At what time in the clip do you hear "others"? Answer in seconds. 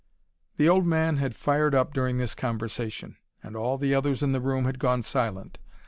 3.93-4.23